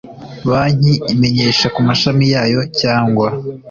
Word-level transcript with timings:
banki 0.49 0.93
Imenyesha 1.13 1.67
ku 1.75 1.79
mashami 1.87 2.25
yayo 2.33 2.61
cyangwa 2.79 3.27